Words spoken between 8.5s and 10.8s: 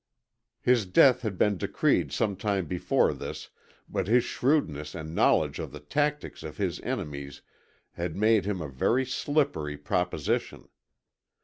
a very slippery proposition.